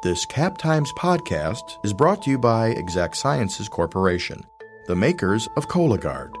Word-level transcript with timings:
This 0.00 0.24
Cap 0.24 0.56
Times 0.56 0.92
podcast 0.92 1.84
is 1.84 1.92
brought 1.92 2.22
to 2.22 2.30
you 2.30 2.38
by 2.38 2.68
Exact 2.68 3.16
Sciences 3.16 3.68
Corporation, 3.68 4.40
the 4.86 4.94
makers 4.94 5.48
of 5.56 5.66
Cologuard. 5.66 6.36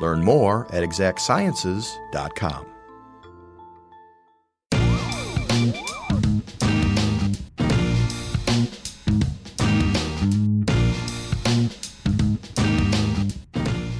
Learn 0.00 0.22
more 0.22 0.72
at 0.72 0.84
exactsciences.com. 0.84 2.66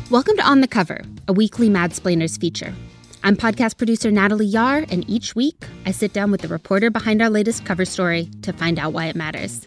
Welcome 0.08 0.36
to 0.36 0.42
On 0.44 0.60
the 0.60 0.68
Cover, 0.68 1.02
a 1.26 1.32
weekly 1.32 1.68
Madsplainers 1.68 2.40
feature. 2.40 2.72
I'm 3.22 3.36
podcast 3.36 3.76
producer 3.76 4.10
Natalie 4.10 4.46
Yahr, 4.46 4.86
and 4.88 5.08
each 5.08 5.36
week 5.36 5.66
I 5.84 5.90
sit 5.90 6.14
down 6.14 6.30
with 6.30 6.40
the 6.40 6.48
reporter 6.48 6.90
behind 6.90 7.20
our 7.20 7.28
latest 7.28 7.66
cover 7.66 7.84
story 7.84 8.30
to 8.40 8.52
find 8.52 8.78
out 8.78 8.94
why 8.94 9.06
it 9.06 9.14
matters. 9.14 9.66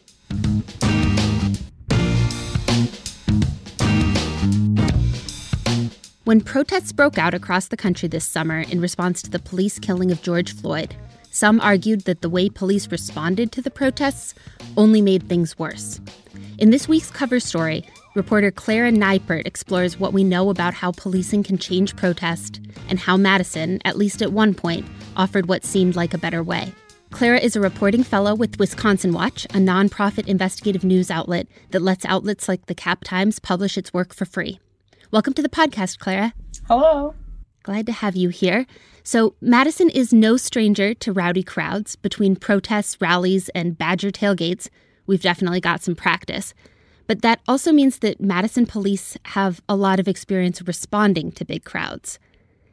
When 6.24 6.42
protests 6.42 6.92
broke 6.92 7.20
out 7.20 7.36
across 7.36 7.68
the 7.68 7.78
country 7.78 8.10
this 8.10 8.25
summer 8.25 8.61
in 8.61 8.82
response 8.82 9.21
to 9.21 9.30
the 9.30 9.39
police 9.39 9.78
killing 9.78 10.10
of 10.10 10.24
George 10.24 10.56
Floyd, 10.56 10.96
some 11.30 11.61
argued 11.61 12.06
that 12.06 12.22
the 12.22 12.30
way 12.30 12.50
police 12.50 12.89
responded 12.89 13.52
to 13.52 13.61
the 13.61 13.70
protests 13.70 14.33
only 14.78 15.02
made 15.02 15.30
things 15.30 15.60
worse. 15.60 16.02
In 16.58 16.72
this 16.72 16.88
week's 16.88 17.11
cover 17.11 17.39
story, 17.39 17.86
Reporter 18.16 18.52
Clara 18.52 18.92
Neupert 18.92 19.48
explores 19.48 20.00
what 20.00 20.14
we 20.14 20.24
know 20.24 20.52
about 20.52 20.76
how 20.76 20.92
policing 20.92 21.42
can 21.42 21.58
change 21.58 21.96
protest 21.96 22.62
and 22.88 23.00
how 23.00 23.18
Madison, 23.18 23.80
at 23.86 23.98
least 23.98 24.22
at 24.22 24.32
one 24.32 24.54
point, 24.54 24.86
offered 25.18 25.48
what 25.48 25.66
seemed 25.66 25.96
like 25.96 26.14
a 26.14 26.20
better 26.20 26.44
way. 26.44 26.72
Clara 27.10 27.39
is 27.39 27.56
a 27.56 27.60
reporting 27.60 28.04
fellow 28.04 28.36
with 28.36 28.60
Wisconsin 28.60 29.14
Watch, 29.14 29.46
a 29.46 29.58
nonprofit 29.58 30.28
investigative 30.28 30.84
news 30.84 31.10
outlet 31.10 31.48
that 31.72 31.82
lets 31.82 32.06
outlets 32.06 32.47
like 32.47 32.67
the 32.67 32.75
Cap 32.75 33.03
Times 33.03 33.39
publish 33.39 33.80
its 33.80 33.92
work 33.94 34.14
for 34.14 34.25
free. 34.25 34.59
Welcome 35.09 35.33
to 35.33 35.42
the 35.42 35.50
podcast, 35.50 35.98
Clara. 35.98 36.33
Hello. 36.67 37.16
Glad 37.64 37.88
to 37.88 37.92
have 37.94 38.16
you 38.16 38.30
here. 38.30 38.67
So, 39.03 39.33
Madison 39.42 39.89
is 39.89 40.14
no 40.14 40.38
stranger 40.38 40.94
to 40.94 41.11
rowdy 41.11 41.44
crowds. 41.44 41.95
Between 41.95 42.36
protests, 42.36 43.02
rallies, 43.02 43.50
and 43.50 43.75
Badger 43.75 44.11
tailgates, 44.11 44.70
we've 45.08 45.22
definitely 45.22 45.61
got 45.61 45.81
some 45.81 45.95
practice. 45.95 46.53
But 47.07 47.21
that 47.21 47.41
also 47.47 47.71
means 47.71 47.99
that 47.99 48.21
Madison 48.21 48.65
police 48.65 49.17
have 49.25 49.61
a 49.67 49.75
lot 49.75 49.99
of 49.99 50.07
experience 50.07 50.61
responding 50.61 51.31
to 51.33 51.45
big 51.45 51.63
crowds. 51.63 52.19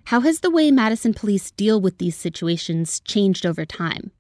How 0.05 0.21
has 0.21 0.41
the 0.41 0.51
way 0.51 0.71
Madison 0.71 1.15
police 1.15 1.51
deal 1.51 1.81
with 1.81 1.99
these 1.99 2.17
situations 2.17 3.01
changed 3.01 3.45
over 3.45 3.65
time? 3.65 4.13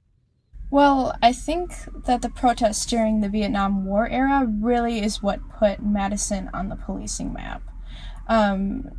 Well, 0.70 1.16
I 1.20 1.32
think 1.32 1.72
that 2.04 2.22
the 2.22 2.28
protests 2.28 2.86
during 2.86 3.20
the 3.20 3.28
Vietnam 3.28 3.84
War 3.84 4.08
era 4.08 4.46
really 4.46 5.00
is 5.00 5.22
what 5.22 5.40
put 5.58 5.82
Madison 5.82 6.48
on 6.54 6.68
the 6.68 6.76
policing 6.76 7.32
map. 7.32 7.62
Um, 8.28 8.90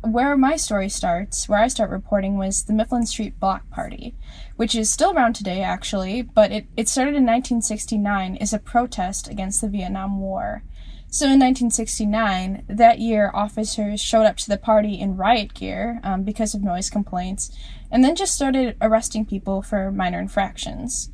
where 0.00 0.36
my 0.36 0.56
story 0.56 0.88
starts, 0.88 1.48
where 1.48 1.60
I 1.60 1.68
start 1.68 1.90
reporting, 1.90 2.38
was 2.38 2.64
the 2.64 2.72
Mifflin 2.72 3.06
Street 3.06 3.38
Block 3.38 3.68
Party, 3.70 4.14
which 4.62 4.76
is 4.76 4.92
still 4.92 5.12
around 5.12 5.32
today, 5.32 5.60
actually, 5.60 6.22
but 6.22 6.52
it, 6.52 6.66
it 6.76 6.88
started 6.88 7.16
in 7.16 7.26
1969 7.26 8.36
as 8.36 8.52
a 8.52 8.60
protest 8.60 9.26
against 9.26 9.60
the 9.60 9.68
Vietnam 9.68 10.20
War. 10.20 10.62
So 11.08 11.24
in 11.24 11.40
1969, 11.40 12.66
that 12.68 13.00
year, 13.00 13.32
officers 13.34 14.00
showed 14.00 14.22
up 14.22 14.36
to 14.36 14.48
the 14.48 14.56
party 14.56 15.00
in 15.00 15.16
riot 15.16 15.52
gear 15.54 15.98
um, 16.04 16.22
because 16.22 16.54
of 16.54 16.62
noise 16.62 16.90
complaints, 16.90 17.50
and 17.90 18.04
then 18.04 18.14
just 18.14 18.36
started 18.36 18.76
arresting 18.80 19.26
people 19.26 19.62
for 19.62 19.90
minor 19.90 20.20
infractions. 20.20 21.10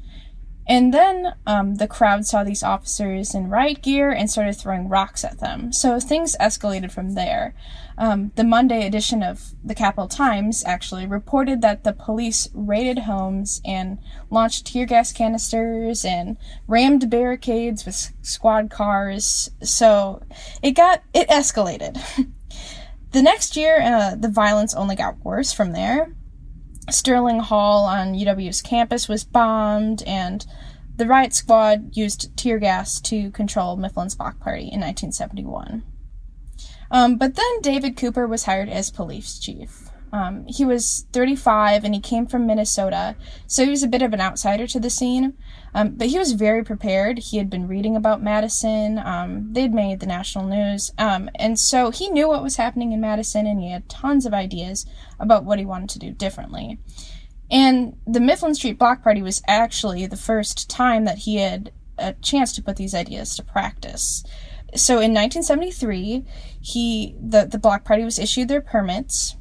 And 0.68 0.92
then 0.92 1.34
um, 1.46 1.76
the 1.76 1.88
crowd 1.88 2.26
saw 2.26 2.44
these 2.44 2.62
officers 2.62 3.34
in 3.34 3.48
riot 3.48 3.80
gear 3.80 4.10
and 4.10 4.30
started 4.30 4.54
throwing 4.54 4.88
rocks 4.88 5.24
at 5.24 5.40
them. 5.40 5.72
So 5.72 5.98
things 5.98 6.36
escalated 6.38 6.92
from 6.92 7.14
there. 7.14 7.54
Um, 7.96 8.32
the 8.36 8.44
Monday 8.44 8.86
edition 8.86 9.22
of 9.22 9.54
the 9.64 9.74
Capital 9.74 10.08
Times 10.08 10.62
actually 10.66 11.06
reported 11.06 11.62
that 11.62 11.84
the 11.84 11.94
police 11.94 12.50
raided 12.52 13.00
homes 13.00 13.62
and 13.64 13.98
launched 14.30 14.66
tear 14.66 14.84
gas 14.84 15.10
canisters 15.10 16.04
and 16.04 16.36
rammed 16.66 17.08
barricades 17.08 17.86
with 17.86 18.12
squad 18.20 18.68
cars. 18.70 19.50
So 19.62 20.22
it 20.62 20.72
got 20.72 21.02
it 21.14 21.28
escalated. 21.28 21.98
the 23.12 23.22
next 23.22 23.56
year, 23.56 23.80
uh, 23.80 24.14
the 24.16 24.28
violence 24.28 24.74
only 24.74 24.96
got 24.96 25.24
worse 25.24 25.50
from 25.50 25.72
there. 25.72 26.12
Sterling 26.90 27.40
Hall 27.40 27.84
on 27.84 28.14
UW's 28.14 28.62
campus 28.62 29.08
was 29.08 29.24
bombed, 29.24 30.02
and 30.06 30.46
the 30.96 31.06
riot 31.06 31.34
squad 31.34 31.96
used 31.96 32.36
tear 32.36 32.58
gas 32.58 33.00
to 33.02 33.30
control 33.30 33.76
Mifflin's 33.76 34.14
block 34.14 34.40
party 34.40 34.62
in 34.62 34.80
1971. 34.80 35.82
Um, 36.90 37.16
but 37.16 37.34
then 37.34 37.60
David 37.60 37.96
Couper 37.96 38.26
was 38.26 38.44
hired 38.44 38.68
as 38.68 38.90
police 38.90 39.38
chief. 39.38 39.90
Um, 40.12 40.46
he 40.46 40.64
was 40.64 41.06
35 41.12 41.84
and 41.84 41.94
he 41.94 42.00
came 42.00 42.26
from 42.26 42.46
Minnesota, 42.46 43.16
so 43.46 43.64
he 43.64 43.70
was 43.70 43.82
a 43.82 43.88
bit 43.88 44.02
of 44.02 44.12
an 44.12 44.20
outsider 44.20 44.66
to 44.66 44.80
the 44.80 44.90
scene. 44.90 45.34
Um, 45.74 45.90
but 45.90 46.08
he 46.08 46.18
was 46.18 46.32
very 46.32 46.64
prepared. 46.64 47.18
He 47.18 47.36
had 47.36 47.50
been 47.50 47.68
reading 47.68 47.94
about 47.94 48.22
Madison. 48.22 48.98
Um, 48.98 49.52
they'd 49.52 49.72
made 49.72 50.00
the 50.00 50.06
national 50.06 50.46
news. 50.46 50.92
Um, 50.98 51.28
and 51.34 51.58
so 51.58 51.90
he 51.90 52.08
knew 52.08 52.28
what 52.28 52.42
was 52.42 52.56
happening 52.56 52.92
in 52.92 53.00
Madison 53.00 53.46
and 53.46 53.60
he 53.60 53.70
had 53.70 53.88
tons 53.88 54.24
of 54.26 54.32
ideas 54.32 54.86
about 55.20 55.44
what 55.44 55.58
he 55.58 55.66
wanted 55.66 55.90
to 55.90 55.98
do 55.98 56.10
differently. 56.10 56.78
And 57.50 57.96
the 58.06 58.20
Mifflin 58.20 58.54
Street 58.54 58.78
Block 58.78 59.02
Party 59.02 59.22
was 59.22 59.42
actually 59.46 60.06
the 60.06 60.16
first 60.16 60.68
time 60.68 61.04
that 61.04 61.18
he 61.18 61.36
had 61.36 61.72
a 61.98 62.12
chance 62.14 62.52
to 62.54 62.62
put 62.62 62.76
these 62.76 62.94
ideas 62.94 63.34
to 63.36 63.42
practice. 63.42 64.24
So 64.74 64.94
in 64.94 65.14
1973, 65.14 66.24
he 66.60 67.16
the, 67.20 67.46
the 67.46 67.58
block 67.58 67.84
party 67.84 68.04
was 68.04 68.18
issued 68.18 68.48
their 68.48 68.60
permits, 68.60 69.36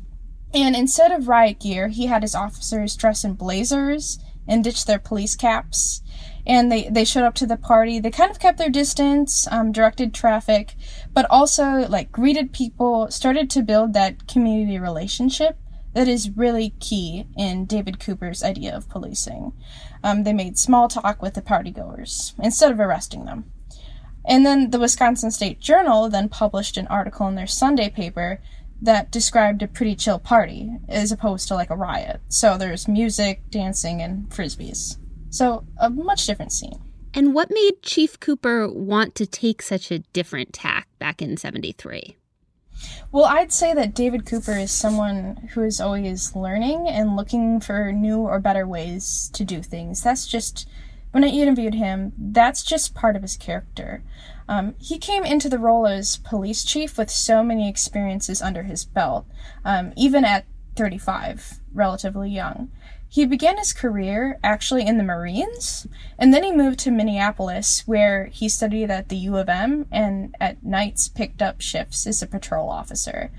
and 0.57 0.75
instead 0.75 1.11
of 1.11 1.27
riot 1.27 1.59
gear, 1.59 1.87
he 1.89 2.07
had 2.07 2.23
his 2.23 2.33
officers 2.33 2.95
dress 2.95 3.23
in 3.23 3.33
blazers 3.33 4.17
and 4.47 4.63
ditch 4.63 4.85
their 4.85 4.97
police 4.97 5.35
caps. 5.35 6.01
And 6.47 6.71
they, 6.71 6.89
they 6.89 7.05
showed 7.05 7.25
up 7.25 7.35
to 7.35 7.45
the 7.45 7.57
party. 7.57 7.99
They 7.99 8.09
kind 8.09 8.31
of 8.31 8.39
kept 8.39 8.57
their 8.57 8.69
distance, 8.69 9.47
um, 9.51 9.71
directed 9.71 10.13
traffic, 10.13 10.75
but 11.13 11.27
also 11.29 11.87
like 11.87 12.11
greeted 12.11 12.53
people, 12.53 13.11
started 13.11 13.49
to 13.51 13.61
build 13.61 13.93
that 13.93 14.27
community 14.27 14.79
relationship 14.79 15.57
that 15.93 16.07
is 16.07 16.31
really 16.31 16.71
key 16.79 17.27
in 17.37 17.65
David 17.65 17.99
Couper's 17.99 18.43
idea 18.43 18.75
of 18.75 18.89
policing. 18.89 19.53
Um, 20.03 20.23
they 20.23 20.33
made 20.33 20.57
small 20.57 20.87
talk 20.87 21.21
with 21.21 21.35
the 21.35 21.41
partygoers 21.41 22.33
instead 22.39 22.71
of 22.71 22.79
arresting 22.79 23.25
them. 23.25 23.51
And 24.25 24.45
then 24.45 24.71
the 24.71 24.79
Wisconsin 24.79 25.31
State 25.31 25.59
Journal 25.59 26.09
then 26.09 26.29
published 26.29 26.77
an 26.77 26.87
article 26.87 27.27
in 27.27 27.35
their 27.35 27.47
Sunday 27.47 27.89
paper 27.89 28.41
that 28.81 29.11
described 29.11 29.61
a 29.61 29.67
pretty 29.67 29.95
chill 29.95 30.19
party 30.19 30.71
as 30.87 31.11
opposed 31.11 31.47
to 31.47 31.55
like 31.55 31.69
a 31.69 31.75
riot. 31.75 32.21
So 32.29 32.57
there's 32.57 32.87
music, 32.87 33.41
dancing, 33.49 34.01
and 34.01 34.29
frisbees. 34.29 34.97
So 35.29 35.65
a 35.77 35.89
much 35.89 36.25
different 36.25 36.51
scene. 36.51 36.79
And 37.13 37.33
what 37.33 37.49
made 37.49 37.81
Chief 37.81 38.19
Couper 38.19 38.71
want 38.71 39.15
to 39.15 39.25
take 39.25 39.61
such 39.61 39.91
a 39.91 39.99
different 39.99 40.53
tack 40.53 40.87
back 40.99 41.21
in 41.21 41.37
73? 41.37 42.15
Well, 43.11 43.25
I'd 43.25 43.51
say 43.51 43.73
that 43.73 43.95
David 43.95 44.25
Couper 44.25 44.61
is 44.61 44.71
someone 44.71 45.49
who 45.53 45.63
is 45.63 45.81
always 45.81 46.35
learning 46.35 46.87
and 46.87 47.15
looking 47.15 47.59
for 47.59 47.91
new 47.91 48.19
or 48.19 48.39
better 48.39 48.67
ways 48.67 49.31
to 49.33 49.43
do 49.43 49.63
things. 49.63 50.03
That's 50.03 50.27
just, 50.27 50.69
when 51.11 51.23
I 51.23 51.29
interviewed 51.29 51.73
him, 51.73 52.13
that's 52.17 52.61
just 52.63 52.93
part 52.93 53.15
of 53.15 53.23
his 53.23 53.35
character. 53.35 54.03
Um, 54.49 54.75
he 54.79 54.97
came 54.97 55.25
into 55.25 55.49
the 55.49 55.59
role 55.59 55.87
as 55.87 56.17
police 56.17 56.63
chief 56.63 56.97
with 56.97 57.09
so 57.09 57.43
many 57.43 57.69
experiences 57.69 58.41
under 58.41 58.63
his 58.63 58.85
belt, 58.85 59.25
um, 59.65 59.93
even 59.97 60.23
at 60.23 60.45
35, 60.75 61.59
relatively 61.73 62.29
young. 62.29 62.69
He 63.09 63.25
began 63.25 63.57
his 63.57 63.71
career 63.71 64.37
actually 64.43 64.85
in 64.85 64.97
the 64.97 65.03
Marines, 65.03 65.87
and 66.19 66.33
then 66.33 66.43
he 66.43 66.51
moved 66.51 66.79
to 66.79 66.91
Minneapolis, 66.91 67.83
where 67.85 68.25
he 68.25 68.49
studied 68.49 68.91
at 68.91 69.07
the 69.07 69.15
U 69.15 69.37
of 69.37 69.47
M 69.47 69.85
and 69.91 70.35
at 70.41 70.63
nights 70.63 71.07
picked 71.07 71.41
up 71.41 71.61
shifts 71.61 72.05
as 72.05 72.21
a 72.21 72.27
patrol 72.27 72.69
officer. 72.69 73.31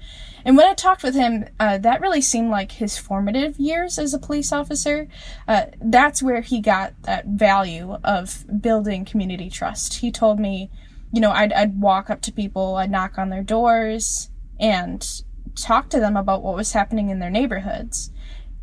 And 0.45 0.57
when 0.57 0.67
I 0.67 0.73
talked 0.73 1.03
with 1.03 1.15
him, 1.15 1.47
uh, 1.61 1.77
that 1.79 2.01
really 2.01 2.23
seemed 2.23 2.51
like 2.51 2.73
his 2.73 2.97
formative 2.97 3.59
years 3.59 3.99
as 3.99 4.15
a 4.15 4.19
police 4.19 4.53
officer. 4.53 5.09
Uh, 5.47 5.67
that's 5.81 6.23
where 6.23 6.41
he 6.41 6.61
got 6.61 6.95
that 7.03 7.27
value 7.27 7.99
of 8.03 8.47
building 8.63 9.05
community 9.05 9.51
trust. 9.51 9.97
He 9.97 10.11
told 10.11 10.41
me 10.41 10.71
you 11.13 11.21
know, 11.21 11.31
I'd, 11.31 11.53
I'd 11.53 11.81
walk 11.81 12.11
up 12.11 12.21
to 12.23 12.33
people, 12.33 12.77
I'd 12.77 12.91
knock 12.91 13.19
on 13.19 13.31
their 13.31 13.43
doors 13.43 14.31
and 14.61 15.07
talk 15.57 15.89
to 15.91 16.01
them 16.01 16.17
about 16.17 16.43
what 16.43 16.55
was 16.55 16.73
happening 16.73 17.11
in 17.11 17.19
their 17.19 17.31
neighborhoods. 17.31 18.11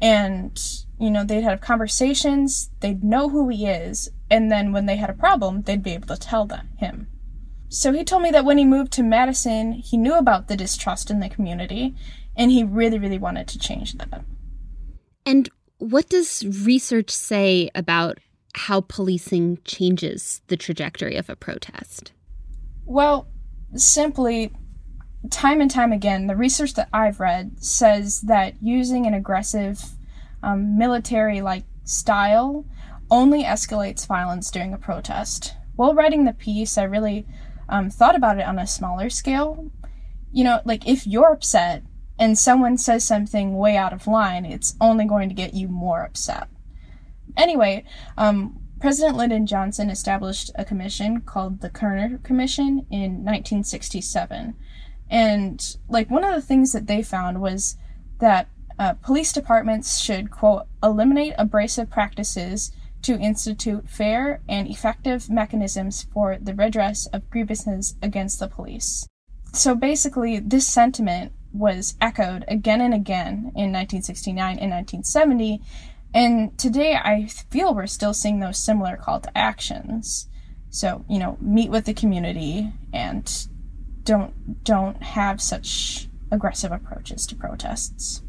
And, 0.01 0.59
you 0.99 1.09
know, 1.09 1.23
they'd 1.23 1.43
have 1.43 1.61
conversations, 1.61 2.69
they'd 2.81 3.03
know 3.03 3.29
who 3.29 3.49
he 3.49 3.65
is, 3.65 4.09
and 4.29 4.51
then 4.51 4.71
when 4.71 4.85
they 4.85 4.97
had 4.97 5.09
a 5.09 5.13
problem, 5.13 5.63
they'd 5.63 5.83
be 5.83 5.93
able 5.93 6.07
to 6.07 6.17
tell 6.17 6.45
them, 6.45 6.69
him. 6.77 7.07
So 7.69 7.91
he 7.91 8.03
told 8.03 8.21
me 8.21 8.31
that 8.31 8.45
when 8.45 8.57
he 8.57 8.65
moved 8.65 8.91
to 8.93 9.03
Madison, 9.03 9.73
he 9.73 9.97
knew 9.97 10.13
about 10.13 10.47
the 10.47 10.55
distrust 10.57 11.09
in 11.09 11.19
the 11.19 11.29
community, 11.29 11.95
and 12.35 12.51
he 12.51 12.63
really, 12.63 12.99
really 12.99 13.17
wanted 13.17 13.47
to 13.49 13.59
change 13.59 13.93
that. 13.93 14.23
And 15.25 15.49
what 15.77 16.09
does 16.09 16.45
research 16.63 17.09
say 17.09 17.69
about 17.73 18.19
how 18.53 18.81
policing 18.81 19.59
changes 19.65 20.41
the 20.47 20.57
trajectory 20.57 21.15
of 21.15 21.29
a 21.29 21.35
protest? 21.35 22.11
Well, 22.85 23.27
simply, 23.75 24.53
time 25.31 25.59
and 25.61 25.71
time 25.71 25.91
again, 25.91 26.27
the 26.27 26.35
research 26.35 26.75
that 26.75 26.89
I've 26.93 27.19
read 27.19 27.63
says 27.63 28.21
that 28.21 28.55
using 28.61 29.05
an 29.05 29.13
aggressive 29.13 29.83
um, 30.43 30.77
military 30.77 31.41
like 31.41 31.63
style 31.83 32.65
only 33.09 33.43
escalates 33.43 34.07
violence 34.07 34.51
during 34.51 34.73
a 34.73 34.77
protest. 34.77 35.53
While 35.75 35.93
writing 35.95 36.25
the 36.25 36.33
piece, 36.33 36.77
I 36.77 36.83
really 36.83 37.25
um, 37.67 37.89
thought 37.89 38.15
about 38.15 38.37
it 38.37 38.45
on 38.45 38.59
a 38.59 38.67
smaller 38.67 39.09
scale. 39.09 39.71
You 40.31 40.43
know, 40.43 40.61
like 40.65 40.87
if 40.87 41.07
you're 41.07 41.31
upset 41.31 41.83
and 42.19 42.37
someone 42.37 42.77
says 42.77 43.03
something 43.03 43.57
way 43.57 43.75
out 43.75 43.93
of 43.93 44.07
line, 44.07 44.45
it's 44.45 44.75
only 44.79 45.05
going 45.05 45.29
to 45.29 45.35
get 45.35 45.53
you 45.53 45.67
more 45.67 46.03
upset. 46.03 46.47
Anyway, 47.35 47.83
um, 48.17 48.59
President 48.79 49.15
Lyndon 49.15 49.45
Johnson 49.45 49.89
established 49.89 50.51
a 50.55 50.65
commission 50.65 51.21
called 51.21 51.61
the 51.61 51.69
Kerner 51.69 52.19
Commission 52.19 52.85
in 52.89 53.23
1967. 53.23 54.55
And, 55.09 55.77
like, 55.87 56.09
one 56.09 56.23
of 56.23 56.33
the 56.33 56.41
things 56.41 56.73
that 56.73 56.87
they 56.87 57.01
found 57.01 57.41
was 57.41 57.77
that 58.19 58.49
uh, 58.77 58.93
police 58.93 59.31
departments 59.31 59.99
should, 59.99 60.31
quote, 60.31 60.63
eliminate 60.83 61.33
abrasive 61.37 61.89
practices 61.89 62.71
to 63.03 63.19
institute 63.19 63.87
fair 63.87 64.41
and 64.49 64.67
effective 64.67 65.29
mechanisms 65.29 66.07
for 66.11 66.37
the 66.41 66.55
redress 66.55 67.05
of 67.07 67.29
grievances 67.29 67.95
against 68.01 68.39
the 68.39 68.47
police. 68.47 69.07
So 69.53 69.75
basically, 69.75 70.39
this 70.39 70.67
sentiment 70.67 71.31
was 71.53 71.95
echoed 72.01 72.43
again 72.47 72.81
and 72.81 72.93
again 72.93 73.51
in 73.55 73.71
1969 73.71 74.59
and 74.59 74.71
1970, 74.71 75.61
and 76.15 76.57
today 76.57 76.95
I 76.95 77.27
feel 77.27 77.75
we're 77.75 77.87
still 77.87 78.13
seeing 78.13 78.39
those 78.39 78.57
similar 78.57 78.95
call 78.95 79.19
to 79.19 79.37
actions. 79.37 80.29
So, 80.69 81.05
you 81.09 81.19
know, 81.19 81.37
meet 81.41 81.69
with 81.69 81.85
the 81.85 81.93
community 81.93 82.71
and 82.93 83.31
don't 84.03 84.63
don't 84.63 85.03
have 85.03 85.41
such 85.41 86.07
aggressive 86.31 86.71
approaches 86.71 87.27
to 87.27 87.35
protests. 87.35 88.21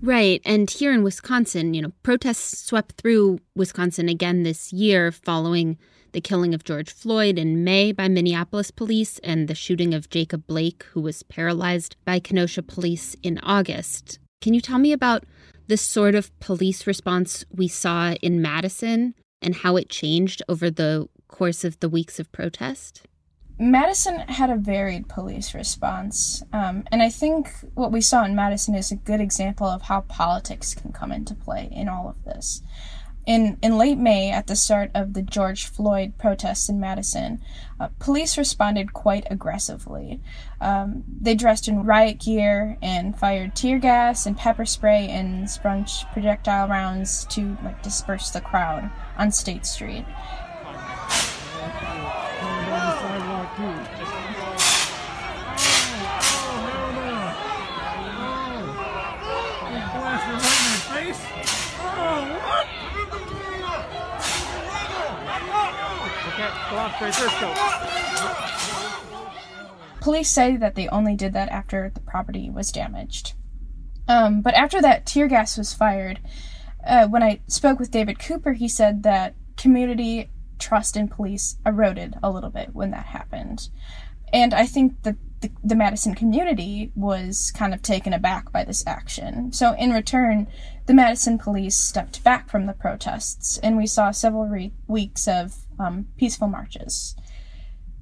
Right. 0.00 0.40
And 0.44 0.70
here 0.70 0.92
in 0.92 1.02
Wisconsin, 1.02 1.74
you 1.74 1.82
know, 1.82 1.92
protests 2.02 2.66
swept 2.66 3.00
through 3.00 3.40
Wisconsin 3.54 4.08
again 4.08 4.42
this 4.42 4.72
year 4.72 5.12
following 5.12 5.78
the 6.12 6.20
killing 6.20 6.54
of 6.54 6.64
George 6.64 6.92
Floyd 6.92 7.38
in 7.38 7.64
May 7.64 7.92
by 7.92 8.08
Minneapolis 8.08 8.70
police 8.70 9.18
and 9.18 9.48
the 9.48 9.54
shooting 9.54 9.92
of 9.92 10.08
Jacob 10.08 10.46
Blake, 10.46 10.84
who 10.92 11.00
was 11.00 11.22
paralyzed 11.24 11.96
by 12.04 12.20
Kenosha 12.20 12.62
police 12.62 13.16
in 13.22 13.38
August. 13.38 14.18
Can 14.40 14.54
you 14.54 14.60
tell 14.60 14.78
me 14.78 14.92
about 14.92 15.24
the 15.66 15.76
sort 15.76 16.14
of 16.14 16.38
police 16.40 16.86
response 16.86 17.44
we 17.50 17.68
saw 17.68 18.12
in 18.22 18.42
Madison 18.42 19.14
and 19.40 19.56
how 19.56 19.76
it 19.76 19.88
changed 19.88 20.42
over 20.48 20.70
the 20.70 21.08
course 21.28 21.64
of 21.64 21.78
the 21.80 21.88
weeks 21.88 22.18
of 22.18 22.30
protest? 22.32 23.02
Madison 23.58 24.18
had 24.18 24.50
a 24.50 24.56
varied 24.56 25.08
police 25.08 25.54
response, 25.54 26.42
um, 26.52 26.84
and 26.90 27.02
I 27.02 27.08
think 27.08 27.48
what 27.74 27.92
we 27.92 28.00
saw 28.00 28.24
in 28.24 28.34
Madison 28.34 28.74
is 28.74 28.90
a 28.90 28.96
good 28.96 29.20
example 29.20 29.68
of 29.68 29.82
how 29.82 30.00
politics 30.02 30.74
can 30.74 30.92
come 30.92 31.12
into 31.12 31.34
play 31.34 31.68
in 31.70 31.88
all 31.88 32.08
of 32.08 32.24
this. 32.24 32.62
In, 33.26 33.56
in 33.62 33.78
late 33.78 33.96
May, 33.96 34.30
at 34.30 34.48
the 34.48 34.56
start 34.56 34.90
of 34.94 35.14
the 35.14 35.22
George 35.22 35.66
Floyd 35.66 36.18
protests 36.18 36.68
in 36.68 36.78
Madison, 36.78 37.40
uh, 37.80 37.88
police 37.98 38.36
responded 38.36 38.92
quite 38.92 39.26
aggressively. 39.30 40.20
Um, 40.60 41.04
they 41.20 41.34
dressed 41.34 41.66
in 41.66 41.84
riot 41.84 42.20
gear 42.20 42.76
and 42.82 43.18
fired 43.18 43.54
tear 43.54 43.78
gas 43.78 44.26
and 44.26 44.36
pepper 44.36 44.66
spray 44.66 45.08
and 45.08 45.48
sprung 45.48 45.86
projectile 46.12 46.68
rounds 46.68 47.24
to 47.30 47.56
like 47.64 47.82
disperse 47.82 48.28
the 48.30 48.42
crowd 48.42 48.90
on 49.16 49.32
State 49.32 49.64
Street. 49.64 50.04
Police 70.00 70.30
say 70.30 70.56
that 70.56 70.74
they 70.74 70.88
only 70.88 71.16
did 71.16 71.32
that 71.32 71.48
after 71.48 71.90
the 71.94 72.00
property 72.00 72.50
was 72.50 72.70
damaged. 72.70 73.32
Um, 74.06 74.42
but 74.42 74.54
after 74.54 74.82
that 74.82 75.06
tear 75.06 75.28
gas 75.28 75.56
was 75.56 75.72
fired, 75.72 76.20
uh, 76.86 77.06
when 77.08 77.22
I 77.22 77.40
spoke 77.46 77.78
with 77.78 77.90
David 77.90 78.18
Couper, 78.18 78.52
he 78.52 78.68
said 78.68 79.02
that 79.02 79.34
community 79.56 80.30
trust 80.58 80.96
in 80.96 81.08
police 81.08 81.56
eroded 81.64 82.16
a 82.22 82.30
little 82.30 82.50
bit 82.50 82.74
when 82.74 82.90
that 82.90 83.06
happened. 83.06 83.68
And 84.32 84.52
I 84.52 84.66
think 84.66 85.02
that 85.02 85.16
the, 85.40 85.50
the 85.62 85.76
Madison 85.76 86.14
community 86.14 86.90
was 86.94 87.52
kind 87.54 87.72
of 87.72 87.82
taken 87.82 88.12
aback 88.12 88.50
by 88.52 88.64
this 88.64 88.84
action. 88.86 89.52
So, 89.52 89.74
in 89.74 89.92
return, 89.92 90.46
the 90.86 90.94
Madison 90.94 91.38
police 91.38 91.76
stepped 91.76 92.22
back 92.22 92.50
from 92.50 92.66
the 92.66 92.72
protests, 92.72 93.58
and 93.58 93.76
we 93.76 93.86
saw 93.86 94.10
several 94.10 94.46
re- 94.46 94.72
weeks 94.86 95.26
of 95.26 95.54
um, 95.78 96.06
peaceful 96.16 96.48
marches. 96.48 97.14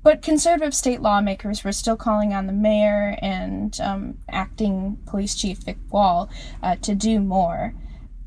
But 0.02 0.20
conservative 0.20 0.74
state 0.74 1.00
lawmakers 1.00 1.62
were 1.62 1.72
still 1.72 1.96
calling 1.96 2.34
on 2.34 2.48
the 2.48 2.52
mayor 2.52 3.16
and 3.22 3.78
um, 3.80 4.18
acting 4.28 4.98
police 5.06 5.36
chief 5.36 5.58
Vic 5.58 5.78
Wahl 5.90 6.28
uh, 6.60 6.76
to 6.82 6.94
do 6.94 7.20
more. 7.20 7.74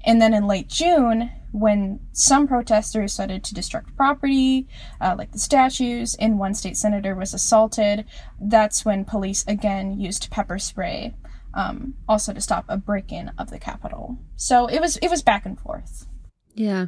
And 0.05 0.21
then 0.21 0.33
in 0.33 0.47
late 0.47 0.69
June, 0.69 1.31
when 1.51 1.99
some 2.13 2.47
protesters 2.47 3.13
started 3.13 3.43
to 3.43 3.55
destruct 3.55 3.95
property, 3.97 4.67
uh, 5.01 5.15
like 5.17 5.31
the 5.31 5.39
statues, 5.39 6.15
and 6.15 6.39
one 6.39 6.53
state 6.53 6.77
senator 6.77 7.15
was 7.15 7.33
assaulted, 7.33 8.05
that's 8.39 8.85
when 8.85 9.03
police 9.03 9.43
again 9.47 9.99
used 9.99 10.29
pepper 10.29 10.59
spray, 10.59 11.13
um, 11.55 11.95
also 12.07 12.33
to 12.33 12.41
stop 12.41 12.65
a 12.67 12.77
break-in 12.77 13.31
of 13.37 13.49
the 13.49 13.59
Capitol. 13.59 14.17
So 14.35 14.67
it 14.67 14.79
was 14.79 14.97
it 14.97 15.09
was 15.09 15.23
back 15.23 15.45
and 15.45 15.59
forth. 15.59 16.05
Yeah, 16.53 16.87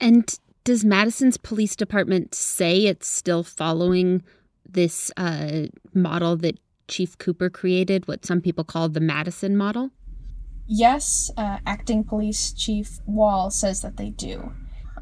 and 0.00 0.38
does 0.64 0.84
Madison's 0.84 1.36
police 1.36 1.76
department 1.76 2.34
say 2.34 2.86
it's 2.86 3.08
still 3.08 3.42
following 3.42 4.22
this 4.68 5.10
uh, 5.16 5.66
model 5.94 6.36
that 6.36 6.58
Chief 6.88 7.16
Couper 7.18 7.52
created, 7.52 8.06
what 8.08 8.24
some 8.24 8.40
people 8.40 8.64
call 8.64 8.88
the 8.88 9.00
Madison 9.00 9.56
model? 9.56 9.90
Yes, 10.66 11.30
uh, 11.36 11.58
acting 11.66 12.02
police 12.04 12.52
chief 12.52 12.98
Wahl 13.06 13.50
says 13.50 13.82
that 13.82 13.96
they 13.96 14.10
do. 14.10 14.52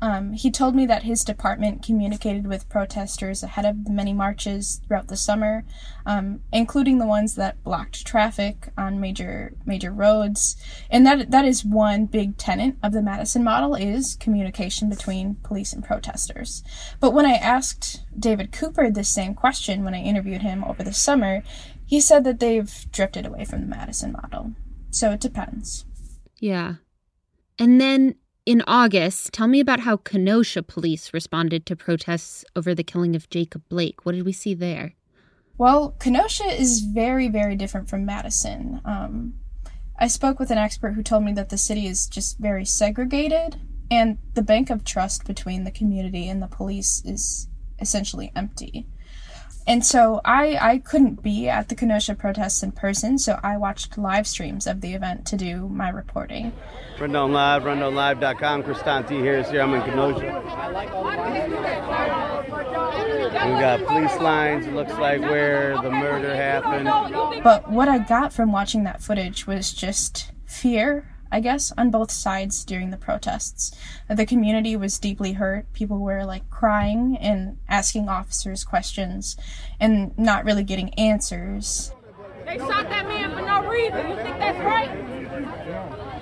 Um, 0.01 0.33
he 0.33 0.51
told 0.51 0.75
me 0.75 0.87
that 0.87 1.05
his 1.05 1.25
department 1.25 1.83
communicated 1.83 2.47
with 2.47 2.69
protesters 2.69 3.43
ahead 3.43 3.65
of 3.65 3.85
the 3.85 3.91
many 3.91 4.13
marches 4.13 4.81
throughout 4.87 5.09
the 5.09 5.17
summer, 5.17 5.65
um, 6.05 6.41
including 6.53 6.99
the 6.99 7.07
ones 7.07 7.35
that 7.37 7.63
blocked 7.63 8.07
traffic 8.07 8.71
on 8.77 9.01
major 9.01 9.55
major 9.65 9.93
roads, 9.93 10.57
and 10.91 11.07
that 11.07 11.31
that 11.31 11.45
is 11.45 11.65
one 11.65 12.07
big 12.07 12.37
tenet 12.37 12.77
of 12.83 12.93
the 12.93 13.03
Madison 13.03 13.45
model 13.45 13.75
is 13.75 14.17
communication 14.17 14.89
between 14.89 15.37
police 15.37 15.73
and 15.73 15.85
protesters. 15.85 16.63
But 17.01 17.13
when 17.13 17.27
I 17.27 17.35
asked 17.35 18.05
David 18.19 18.53
Couper 18.53 18.91
this 18.93 19.09
same 19.09 19.35
question 19.35 19.85
when 19.85 19.95
I 19.95 20.03
interviewed 20.03 20.43
him 20.43 20.65
over 20.65 20.83
the 20.83 20.93
summer, 20.93 21.43
he 21.87 22.01
said 22.01 22.25
that 22.25 22.41
they've 22.41 22.87
drifted 22.91 23.27
away 23.27 23.45
from 23.45 23.61
the 23.61 23.67
Madison 23.67 24.13
model. 24.13 24.53
So 24.91 25.11
it 25.11 25.21
depends. 25.21 25.85
Yeah. 26.41 26.75
And 27.59 27.81
then 27.81 28.17
in 28.47 28.63
August, 28.67 29.33
tell 29.33 29.47
me 29.47 29.61
about 29.61 29.81
how 29.81 29.97
Kenosha 29.97 30.63
police 30.63 31.15
responded 31.15 31.65
to 31.67 31.77
protests 31.77 32.45
over 32.55 32.75
the 32.75 32.85
killing 32.85 33.17
of 33.17 33.31
Jacob 33.31 33.63
Blake. 33.69 34.05
What 34.05 34.15
did 34.15 34.25
we 34.25 34.33
see 34.33 34.55
there? 34.55 34.95
Well, 35.57 35.93
Kenosha 36.01 36.45
is 36.45 36.81
very, 36.81 37.29
very 37.29 37.57
different 37.57 37.89
from 37.89 38.05
Madison. 38.05 38.81
Um, 38.85 39.35
I 39.99 40.09
spoke 40.09 40.39
with 40.39 40.51
an 40.51 40.59
expert 40.59 40.93
who 40.93 41.03
told 41.03 41.25
me 41.25 41.33
that 41.35 41.49
the 41.49 41.59
city 41.59 41.87
is 41.87 42.07
just 42.07 42.39
very 42.39 42.65
segregated, 42.65 43.61
and 43.91 44.19
the 44.35 44.43
bank 44.43 44.71
of 44.71 44.85
trust 44.85 45.25
between 45.25 45.65
the 45.65 45.71
community 45.71 46.29
and 46.29 46.43
the 46.43 46.49
police 46.49 47.03
is 47.05 47.49
essentially 47.79 48.33
empty. 48.35 48.87
And 49.67 49.85
so 49.85 50.21
I, 50.25 50.59
I 50.61 50.79
couldn't 50.79 51.23
be 51.23 51.49
at 51.49 51.69
the 51.69 51.75
Kenosha 51.75 52.15
protests 52.15 52.63
in 52.63 52.73
person, 52.73 53.19
so 53.19 53.41
I 53.43 53.57
watched 53.57 53.97
live 53.97 54.27
streams 54.27 54.67
of 54.67 54.83
the 54.83 54.93
event 54.93 55.27
to 55.27 55.37
do 55.37 55.69
my 55.69 55.89
reporting. 55.89 56.53
Rundown 57.01 57.33
Live, 57.33 57.63
rundownlive.com. 57.63 58.63
Cristanti 58.63 59.21
here. 59.21 59.43
here 59.43 59.63
I'm 59.63 59.73
in 59.75 59.83
Kenosha. 59.83 60.43
We 63.45 63.51
got 63.61 63.85
police 63.87 64.17
lines, 64.21 64.67
looks 64.69 64.93
like 64.95 65.21
where 65.23 65.81
the 65.81 65.91
murder 65.91 66.35
happened. 66.35 67.43
But 67.43 67.71
what 67.71 67.89
I 67.89 67.99
got 67.99 68.33
from 68.33 68.53
watching 68.53 68.85
that 68.85 69.03
footage 69.03 69.47
was 69.47 69.73
just 69.73 70.31
fear 70.47 71.14
I 71.35 71.41
guess, 71.41 71.73
on 71.77 71.91
both 71.91 72.13
sides 72.13 72.65
during 72.65 72.91
the 72.91 72.97
protests. 72.97 73.77
The 74.09 74.25
community 74.25 74.77
was 74.77 75.01
deeply 75.01 75.33
hurt. 75.33 75.67
People 75.73 75.99
were 75.99 76.25
like 76.25 76.49
crying 76.49 77.19
and 77.21 77.59
asking 77.69 78.09
officers 78.09 78.63
questions 78.63 79.37
and 79.81 80.17
not 80.17 80.45
really 80.45 80.63
getting 80.63 80.95
answers. 80.95 81.91
They 82.47 82.57
shot 82.57 82.89
that 82.89 83.09
man 83.09 83.33
for 83.33 83.41
no 83.41 83.69
reason. 83.69 84.11
You 84.11 84.15
think 84.15 84.39
that's 84.39 84.61
right? 84.61 84.91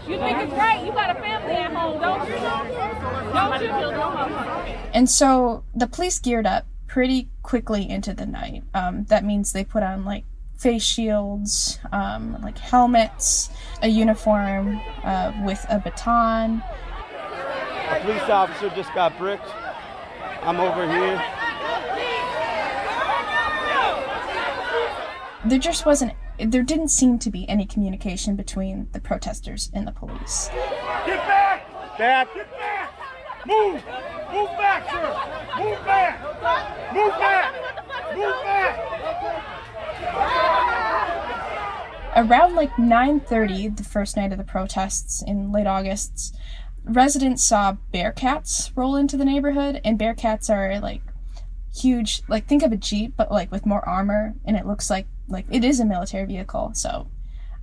You 0.08 0.16
think 0.16 0.38
it's 0.38 0.52
right? 0.54 0.82
You 0.82 0.92
got 0.92 1.14
a 1.14 1.20
family 1.20 1.56
at 1.56 1.74
home, 1.74 2.00
don't 2.00 2.26
you? 2.26 2.36
Don't 3.34 3.60
you? 3.60 4.74
And 4.94 5.10
so 5.10 5.62
the 5.74 5.88
police 5.88 6.18
geared 6.20 6.46
up 6.46 6.66
pretty 6.86 7.28
quickly 7.42 7.86
into 7.86 8.14
the 8.14 8.24
night. 8.24 8.64
Um, 8.72 9.04
that 9.10 9.26
means 9.26 9.52
they 9.52 9.62
put 9.64 9.82
on 9.82 10.06
like 10.06 10.24
face 10.62 10.84
shields, 10.84 11.80
um, 11.90 12.40
like 12.40 12.56
helmets, 12.56 13.50
a 13.82 13.88
uniform 13.88 14.80
uh, 15.02 15.32
with 15.44 15.64
a 15.68 15.80
baton. 15.80 16.62
A 17.90 18.00
police 18.00 18.22
officer 18.30 18.70
just 18.70 18.94
got 18.94 19.18
bricked. 19.18 19.48
I'm 20.42 20.60
over 20.60 20.86
here. 20.86 21.22
There 25.44 25.58
just 25.58 25.84
wasn't, 25.84 26.12
there 26.38 26.62
didn't 26.62 26.88
seem 26.88 27.18
to 27.18 27.30
be 27.30 27.48
any 27.48 27.66
communication 27.66 28.36
between 28.36 28.88
the 28.92 29.00
protesters 29.00 29.68
and 29.74 29.86
the 29.86 29.92
police. 29.92 30.48
Get 31.04 31.18
back! 31.26 31.98
Back. 31.98 32.32
Get 32.34 32.50
back! 32.52 32.92
Move! 33.44 33.82
Move 34.32 34.50
back, 34.56 34.88
sir! 34.88 35.62
Move 35.62 35.84
back! 35.84 36.22
Move 36.94 37.10
back! 37.18 38.14
Move 38.14 38.42
back! 38.44 38.91
Around 42.14 42.54
like 42.54 42.72
9:30, 42.76 43.76
the 43.76 43.84
first 43.84 44.16
night 44.16 44.32
of 44.32 44.38
the 44.38 44.44
protests 44.44 45.22
in 45.22 45.50
late 45.50 45.66
August, 45.66 46.36
residents 46.84 47.44
saw 47.44 47.76
bearcats 47.92 48.70
roll 48.76 48.96
into 48.96 49.16
the 49.16 49.24
neighborhood, 49.24 49.80
and 49.84 49.98
bearcats 49.98 50.50
are 50.50 50.78
like 50.80 51.02
huge, 51.74 52.22
like 52.28 52.46
think 52.46 52.62
of 52.62 52.72
a 52.72 52.76
jeep, 52.76 53.14
but 53.16 53.30
like 53.30 53.50
with 53.50 53.64
more 53.64 53.86
armor, 53.88 54.34
and 54.44 54.56
it 54.56 54.66
looks 54.66 54.90
like 54.90 55.06
like 55.28 55.46
it 55.50 55.64
is 55.64 55.80
a 55.80 55.86
military 55.86 56.26
vehicle, 56.26 56.72
so 56.74 57.08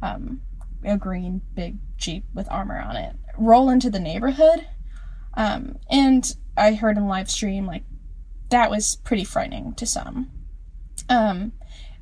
um, 0.01 0.41
a 0.84 0.98
green 0.98 1.41
big 1.53 1.77
jeep 1.98 2.24
with 2.34 2.50
armor 2.50 2.79
on 2.79 2.96
it 2.96 3.15
roll 3.39 3.70
into 3.70 3.89
the 3.89 4.00
neighborhood, 4.00 4.68
um, 5.36 5.77
and 5.89 6.36
I 6.58 6.74
heard 6.74 6.98
in 6.98 7.08
live 7.08 7.32
stream 7.32 7.65
like 7.65 7.84
that 8.50 8.70
was 8.70 8.98
pretty 8.98 9.24
frightening 9.24 9.74
to 9.75 9.86
some. 9.86 10.32
Um, 11.08 11.53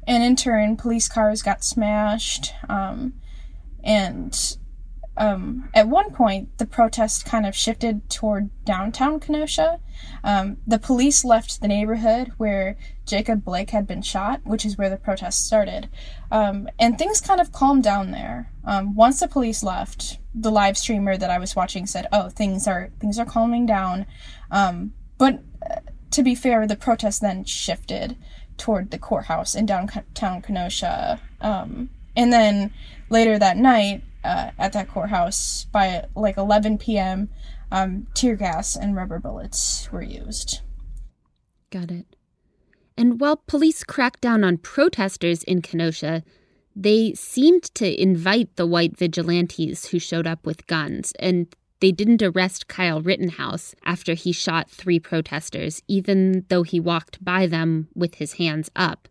and 0.07 0.23
in 0.23 0.35
turn, 0.37 0.77
police 0.77 1.09
cars 1.09 1.41
got 1.41 1.63
smashed. 1.63 2.53
Um, 2.69 3.13
and 3.83 4.57
um, 5.17 5.69
at 5.73 5.87
one 5.87 6.11
point, 6.11 6.57
the 6.59 6.65
protest 6.65 7.25
kind 7.25 7.45
of 7.45 7.55
shifted 7.55 8.09
toward 8.09 8.49
downtown 8.63 9.19
Kenosha. 9.19 9.79
Um, 10.23 10.57
the 10.65 10.79
police 10.79 11.25
left 11.25 11.59
the 11.59 11.67
neighborhood 11.67 12.31
where 12.37 12.77
Jacob 13.05 13.43
Blake 13.43 13.71
had 13.71 13.87
been 13.87 14.01
shot, 14.01 14.41
which 14.45 14.63
is 14.63 14.77
where 14.77 14.89
the 14.89 14.97
protest 14.97 15.45
started. 15.45 15.89
Um, 16.31 16.69
and 16.79 16.97
things 16.97 17.19
kind 17.19 17.41
of 17.41 17.51
calmed 17.51 17.83
down 17.83 18.11
there. 18.11 18.51
Um, 18.63 18.95
once 18.95 19.19
the 19.19 19.27
police 19.27 19.63
left, 19.63 20.19
the 20.33 20.51
live 20.51 20.77
streamer 20.77 21.17
that 21.17 21.31
I 21.31 21.39
was 21.39 21.55
watching 21.55 21.85
said, 21.87 22.07
"Oh, 22.13 22.29
things 22.29 22.67
are 22.67 22.91
things 22.99 23.17
are 23.17 23.25
calming 23.25 23.65
down." 23.65 24.05
Um, 24.51 24.93
but 25.17 25.41
uh, 25.69 25.79
to 26.11 26.23
be 26.23 26.35
fair, 26.35 26.67
the 26.67 26.75
protest 26.75 27.21
then 27.21 27.43
shifted 27.43 28.15
toward 28.57 28.91
the 28.91 28.97
courthouse 28.97 29.55
in 29.55 29.65
downtown 29.65 30.41
Kenosha. 30.41 31.21
Um, 31.41 31.89
and 32.15 32.33
then 32.33 32.73
later 33.09 33.37
that 33.37 33.57
night, 33.57 34.03
uh, 34.23 34.51
at 34.57 34.73
that 34.73 34.89
courthouse, 34.89 35.65
by 35.71 36.05
like 36.15 36.37
11 36.37 36.77
p.m., 36.79 37.29
um, 37.71 38.07
tear 38.13 38.35
gas 38.35 38.75
and 38.75 38.95
rubber 38.95 39.19
bullets 39.19 39.89
were 39.91 40.01
used. 40.01 40.61
Got 41.69 41.91
it. 41.91 42.05
And 42.97 43.19
while 43.19 43.37
police 43.47 43.83
cracked 43.83 44.21
down 44.21 44.43
on 44.43 44.57
protesters 44.57 45.43
in 45.43 45.61
Kenosha, 45.61 46.23
they 46.75 47.13
seemed 47.13 47.63
to 47.75 48.01
invite 48.01 48.55
the 48.55 48.65
white 48.65 48.97
vigilantes 48.97 49.87
who 49.87 49.99
showed 49.99 50.27
up 50.27 50.45
with 50.45 50.67
guns, 50.67 51.13
and 51.19 51.47
they 51.79 51.91
didn't 51.91 52.23
arrest 52.23 52.67
Kyle 52.67 53.01
Rittenhouse 53.01 53.75
after 53.83 54.13
he 54.13 54.31
shot 54.31 54.69
three 54.69 54.99
protesters, 54.99 55.81
even 55.87 56.45
though 56.49 56.63
he 56.63 56.79
walked 56.79 57.23
by 57.23 57.45
them 57.45 57.87
with 57.95 58.15
his 58.15 58.33
hands 58.33 58.69
up. 58.75 59.07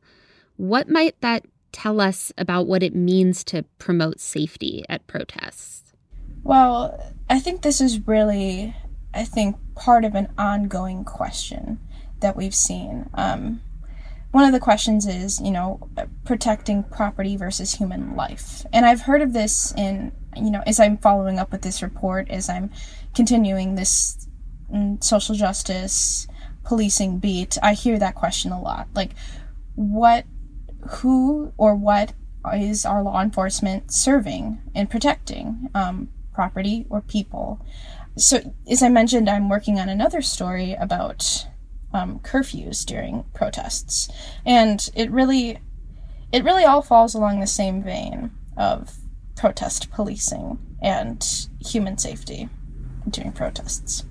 What 0.56 0.88
might 0.88 1.20
that 1.20 1.44
tell 1.73 2.00
us 2.00 2.32
about 2.38 2.66
what 2.66 2.82
it 2.82 2.94
means 2.94 3.44
to 3.44 3.64
promote 3.78 4.20
safety 4.20 4.85
at 4.88 5.06
protests? 5.06 5.92
Well, 6.42 7.14
I 7.28 7.38
think 7.38 7.62
this 7.62 7.80
is 7.80 8.06
really, 8.06 8.75
I 9.12 9.25
think, 9.25 9.56
part 9.75 10.04
of 10.04 10.14
an 10.14 10.32
ongoing 10.38 11.04
question 11.04 11.78
that 12.20 12.37
we've 12.37 12.54
seen. 12.54 13.11
Um, 13.14 13.61
one 14.30 14.44
of 14.44 14.52
the 14.52 14.61
questions 14.61 15.06
is, 15.06 15.40
you 15.40 15.50
know, 15.50 15.88
protecting 16.25 16.85
property 16.85 17.37
versus 17.37 17.75
human 17.75 18.16
life. 18.16 18.66
And 18.73 18.87
I've 18.87 19.02
heard 19.02 19.23
of 19.23 19.32
this 19.32 19.73
in, 19.76 20.12
you 20.37 20.50
know, 20.50 20.62
as 20.66 20.78
I'm 20.81 20.99
following 20.99 21.38
up 21.38 21.52
with 21.52 21.62
this 21.62 21.83
report, 21.83 22.31
as 22.31 22.49
I'm 22.49 22.71
continuing 23.14 23.75
this 23.75 24.28
mm, 24.73 25.02
social 25.02 25.35
justice 25.35 26.26
policing 26.64 27.19
beat, 27.19 27.57
I 27.62 27.75
hear 27.75 27.99
that 27.99 28.14
question 28.14 28.52
a 28.52 28.61
lot. 28.61 28.88
Like, 28.95 29.12
what, 29.75 30.25
who, 30.88 31.52
or 31.57 31.75
what 31.75 32.12
is 32.55 32.85
our 32.85 33.02
law 33.02 33.21
enforcement 33.23 33.93
serving 33.93 34.61
and 34.75 34.90
protecting? 34.90 35.69
Um, 35.75 36.09
property 36.37 36.87
or 36.88 37.00
people? 37.00 37.64
So, 38.16 38.55
as 38.71 38.83
I 38.83 38.88
mentioned, 38.88 39.28
I'm 39.28 39.49
working 39.49 39.81
on 39.81 39.88
another 39.88 40.23
story 40.23 40.75
about 40.75 41.47
um, 41.93 42.21
curfews 42.21 42.85
during 42.85 43.25
protests, 43.35 44.09
and 44.45 44.88
it 44.95 45.11
really, 45.11 45.59
it 46.33 46.45
really 46.45 46.64
all 46.64 46.83
falls 46.83 47.14
along 47.14 47.40
the 47.40 47.47
same 47.47 47.83
vein 47.83 48.31
of 48.57 48.97
protest 49.37 49.90
policing 49.90 50.59
and 50.83 51.49
human 51.61 51.99
safety 51.99 52.49
during 53.09 53.33
protests. 53.33 54.05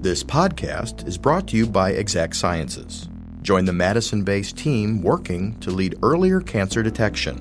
This 0.00 0.24
podcast 0.24 1.06
is 1.06 1.18
brought 1.18 1.46
to 1.48 1.56
you 1.56 1.66
by 1.66 1.90
Exact 1.90 2.34
Sciences. 2.34 3.08
Join 3.42 3.64
the 3.64 3.72
Madison 3.72 4.22
based 4.22 4.56
team 4.56 5.02
working 5.02 5.58
to 5.60 5.70
lead 5.70 5.98
earlier 6.02 6.40
cancer 6.40 6.82
detection. 6.82 7.36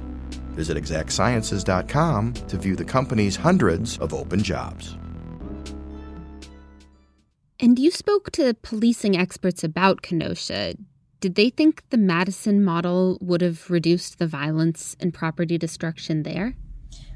Visit 0.51 0.77
exactsciences.com 0.77 2.33
to 2.33 2.57
view 2.57 2.75
the 2.75 2.85
company's 2.85 3.35
hundreds 3.35 3.97
of 3.99 4.13
open 4.13 4.43
jobs. 4.43 4.97
And 7.61 7.77
you 7.77 7.91
spoke 7.91 8.31
to 8.31 8.53
policing 8.53 9.17
experts 9.17 9.63
about 9.63 10.01
Kenosha. 10.01 10.75
Did 11.19 11.35
they 11.35 11.49
think 11.49 11.83
the 11.89 11.97
Madison 11.97 12.63
model 12.63 13.17
would 13.19 13.41
have 13.41 13.69
reduced 13.69 14.19
the 14.19 14.27
violence 14.27 14.95
and 14.99 15.13
property 15.13 15.57
destruction 15.57 16.23
there? 16.23 16.55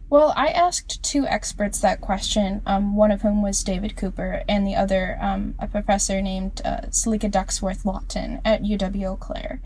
Well, 0.09 0.31
I 0.35 0.49
asked 0.49 1.01
two 1.01 1.25
experts 1.25 1.79
that 1.79 1.99
question, 1.99 2.61
um, 2.67 2.95
one 2.95 3.09
of 3.09 3.23
whom 3.23 3.41
was 3.41 3.63
David 3.63 3.95
Couper, 3.95 4.43
and 4.47 4.67
the 4.67 4.75
other 4.75 5.17
um, 5.19 5.55
a 5.57 5.67
professor 5.67 6.21
named 6.21 6.61
uh, 6.63 6.81
Selika 6.91 7.31
Ducksworth 7.31 7.83
Lawton 7.83 8.39
at 8.45 8.61
UW 8.61 9.13
Eau 9.13 9.15
Claire. 9.15 9.59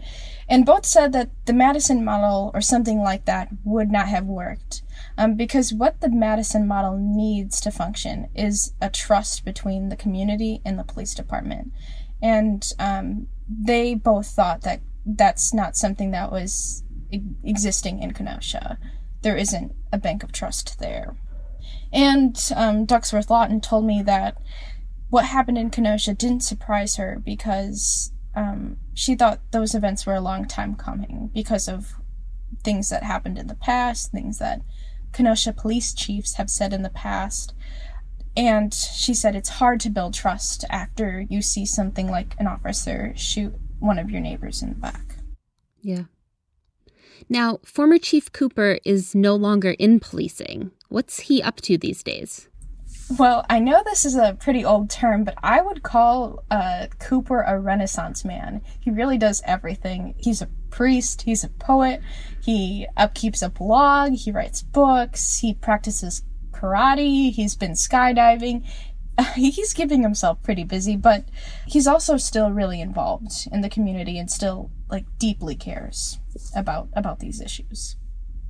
And 0.48 0.66
both 0.66 0.86
said 0.86 1.12
that 1.12 1.32
the 1.48 1.52
Madison 1.52 2.06
model 2.06 2.52
or 2.54 2.62
something 2.62 3.02
like 3.02 3.26
that 3.26 3.50
would 3.66 3.92
not 3.92 4.08
have 4.08 4.26
worked. 4.26 4.84
Um, 5.18 5.36
because 5.36 5.74
what 5.74 6.00
the 6.00 6.10
Madison 6.10 6.66
model 6.66 6.98
needs 6.98 7.60
to 7.60 7.70
function 7.70 8.30
is 8.34 8.72
a 8.80 8.90
trust 8.90 9.44
between 9.44 9.90
the 9.90 9.98
community 9.98 10.62
and 10.64 10.80
the 10.80 10.86
police 10.86 11.14
department. 11.14 11.74
And 12.22 12.68
um, 12.80 13.28
they 13.48 13.94
both 13.94 14.28
thought 14.28 14.62
that 14.62 14.82
that's 15.06 15.54
not 15.54 15.76
something 15.76 16.12
that 16.12 16.32
was 16.32 16.84
e- 17.12 17.22
existing 17.44 18.02
in 18.02 18.12
Kenosha 18.12 18.78
there 19.22 19.36
isn't 19.36 19.76
a 19.92 19.98
bank 19.98 20.24
of 20.24 20.32
trust 20.32 20.80
there. 20.80 21.18
And 21.92 22.38
um, 22.56 22.86
Ducksworth 22.86 23.30
Lawton 23.30 23.62
told 23.62 23.86
me 23.86 24.02
that 24.04 24.38
what 25.10 25.26
happened 25.26 25.58
in 25.58 25.70
Kenosha 25.70 26.14
didn't 26.14 26.44
surprise 26.44 26.98
her 26.98 27.22
because 27.24 28.12
um, 28.36 28.78
she 28.94 29.16
thought 29.16 29.40
those 29.52 29.74
events 29.74 30.06
were 30.06 30.16
a 30.16 30.22
long 30.22 30.48
time 30.48 30.76
coming 30.76 31.32
because 31.34 31.68
of 31.68 31.94
things 32.64 32.90
that 32.90 33.04
happened 33.04 33.38
in 33.38 33.48
the 33.48 33.56
past, 33.56 34.12
things 34.12 34.40
that 34.40 34.62
Kenosha 35.14 35.54
police 35.54 35.94
chiefs 35.94 36.36
have 36.36 36.50
said 36.50 36.74
in 36.74 36.84
the 36.84 36.90
past. 36.90 37.54
And 38.38 38.72
she 38.72 39.16
said 39.16 39.36
it's 39.36 39.50
hard 39.50 39.80
to 39.82 39.90
build 39.90 40.14
trust 40.14 40.64
after 40.70 41.26
you 41.28 41.42
see 41.42 41.66
something 41.66 42.08
like 42.08 42.36
an 42.38 42.46
officer 42.46 43.12
shoot 43.16 43.54
one 43.80 43.98
of 43.98 44.12
your 44.12 44.22
neighbors 44.22 44.62
in 44.62 44.70
the 44.70 44.76
back. 44.76 45.18
Yeah. 45.82 46.04
Now, 47.28 47.60
former 47.66 47.98
Chief 47.98 48.32
Couper 48.32 48.80
is 48.86 49.16
no 49.16 49.36
longer 49.36 49.72
in 49.72 50.00
policing. 50.00 50.72
What's 50.90 51.22
he 51.22 51.42
up 51.42 51.62
to 51.62 51.78
these 51.78 52.04
days? 52.04 52.48
Well, 53.18 53.46
I 53.50 53.60
know 53.60 53.82
this 53.84 54.06
is 54.06 54.16
a 54.16 54.38
pretty 54.40 54.64
old 54.64 54.90
term, 54.90 55.24
but 55.24 55.36
I 55.42 55.62
would 55.62 55.82
call 55.82 56.44
uh, 56.52 56.88
Couper 57.00 57.44
a 57.48 57.60
renaissance 57.60 58.24
man. 58.24 58.62
He 58.80 58.92
really 58.92 59.18
does 59.18 59.42
everything. 59.46 60.14
He's 60.18 60.42
a 60.42 60.50
priest, 60.70 61.22
he's 61.24 61.44
a 61.44 61.50
poet, 61.50 62.02
he 62.44 62.86
upkeeps 62.98 63.42
a 63.42 63.50
blog, 63.50 64.14
he 64.14 64.32
writes 64.32 64.62
books, 64.62 65.40
he 65.40 65.54
practices 65.54 66.24
karate, 66.58 67.32
he's 67.32 67.56
been 67.56 67.74
skydiving. 67.74 68.66
he's 69.36 69.74
keeping 69.74 70.02
himself 70.02 70.42
pretty 70.44 70.64
busy, 70.64 70.96
but 70.96 71.26
he's 71.66 71.88
also 71.88 72.18
still 72.18 72.52
really 72.52 72.82
involved 72.82 73.48
in 73.52 73.62
the 73.62 73.70
community 73.70 74.18
and 74.20 74.30
still 74.30 74.72
like 74.90 75.06
deeply 75.18 75.56
cares 75.56 76.20
about 76.56 76.88
about 76.94 77.20
these 77.20 77.42
issues. 77.42 77.96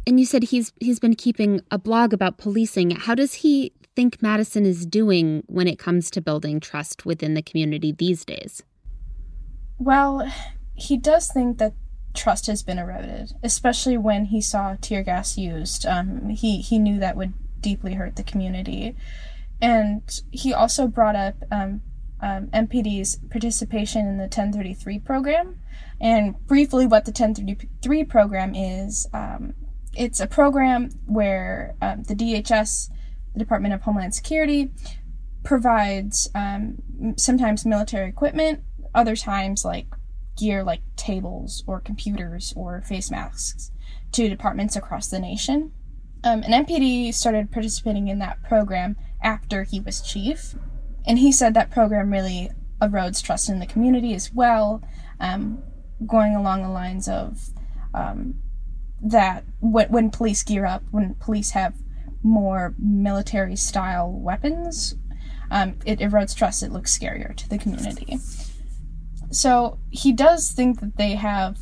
And 0.05 0.19
you 0.19 0.25
said 0.25 0.43
he's 0.43 0.73
he's 0.79 0.99
been 0.99 1.15
keeping 1.15 1.61
a 1.71 1.77
blog 1.77 2.13
about 2.13 2.37
policing. 2.37 2.91
How 2.91 3.15
does 3.15 3.35
he 3.35 3.73
think 3.95 4.21
Madison 4.21 4.65
is 4.65 4.85
doing 4.85 5.43
when 5.47 5.67
it 5.67 5.79
comes 5.79 6.11
to 6.11 6.21
building 6.21 6.59
trust 6.59 7.05
within 7.05 7.33
the 7.33 7.41
community 7.41 7.91
these 7.91 8.23
days? 8.23 8.63
Well, 9.79 10.31
he 10.75 10.97
does 10.97 11.31
think 11.31 11.57
that 11.57 11.73
trust 12.13 12.47
has 12.47 12.63
been 12.63 12.79
eroded, 12.79 13.33
especially 13.43 13.97
when 13.97 14.25
he 14.25 14.41
saw 14.41 14.75
tear 14.81 15.03
gas 15.03 15.37
used. 15.37 15.85
Um, 15.85 16.29
he 16.29 16.61
he 16.61 16.79
knew 16.79 16.99
that 16.99 17.15
would 17.15 17.33
deeply 17.61 17.93
hurt 17.93 18.15
the 18.15 18.23
community, 18.23 18.95
and 19.61 20.21
he 20.31 20.53
also 20.53 20.87
brought 20.87 21.15
up 21.15 21.35
um, 21.51 21.81
um, 22.21 22.47
MPD's 22.47 23.19
participation 23.29 24.07
in 24.07 24.17
the 24.17 24.23
1033 24.23 24.99
program. 24.99 25.59
And 25.99 26.35
briefly, 26.45 26.85
what 26.85 27.05
the 27.05 27.11
1033 27.11 28.03
program 28.05 28.55
is, 28.55 29.07
um, 29.13 29.53
it's 29.95 30.19
a 30.19 30.27
program 30.27 30.89
where 31.05 31.75
um, 31.81 32.03
the 32.03 32.15
DHS, 32.15 32.89
the 33.33 33.39
Department 33.39 33.73
of 33.73 33.81
Homeland 33.81 34.13
Security, 34.13 34.71
provides 35.43 36.29
um, 36.35 37.15
sometimes 37.17 37.65
military 37.65 38.09
equipment, 38.09 38.61
other 38.93 39.15
times 39.15 39.63
like 39.63 39.87
gear 40.37 40.63
like 40.63 40.81
tables 40.95 41.63
or 41.65 41.79
computers 41.79 42.53
or 42.55 42.81
face 42.81 43.09
masks 43.09 43.71
to 44.11 44.29
departments 44.29 44.75
across 44.75 45.07
the 45.07 45.19
nation. 45.19 45.71
Um, 46.27 46.41
MPD 46.41 47.13
started 47.13 47.51
participating 47.51 48.09
in 48.09 48.19
that 48.19 48.43
program 48.43 48.97
after 49.23 49.63
he 49.63 49.79
was 49.79 50.01
chief. 50.01 50.55
And 51.05 51.19
he 51.19 51.31
said 51.31 51.53
that 51.53 51.71
program 51.71 52.11
really 52.11 52.51
erodes 52.81 53.23
trust 53.23 53.47
in 53.47 53.59
the 53.59 53.65
community 53.65 54.13
as 54.13 54.33
well, 54.33 54.83
um, 55.21 55.63
going 56.05 56.35
along 56.35 56.63
the 56.63 56.69
lines 56.69 57.07
of 57.07 57.39
um, 57.93 58.35
that 59.01 59.45
when, 59.61 59.87
when 59.87 60.09
police 60.09 60.43
gear 60.43 60.65
up, 60.65 60.83
when 60.91 61.15
police 61.15 61.51
have 61.51 61.75
more 62.23 62.75
military 62.77 63.55
style 63.55 64.11
weapons, 64.11 64.95
um, 65.49 65.79
it 65.85 65.99
erodes 65.99 66.35
trust. 66.35 66.61
It 66.61 66.73
looks 66.73 66.97
scarier 66.97 67.33
to 67.37 67.49
the 67.49 67.57
community. 67.57 68.17
So 69.31 69.79
he 69.91 70.11
does 70.11 70.51
think 70.51 70.81
that 70.81 70.97
they 70.97 71.15
have 71.15 71.59